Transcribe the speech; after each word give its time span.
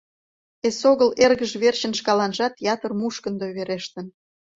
Эсогыл 0.67 1.09
эргыж 1.23 1.51
верчын 1.61 1.93
шкаланжат 1.99 2.53
ятыр 2.73 2.91
мушкындо 2.99 3.47
верештын. 3.55 4.05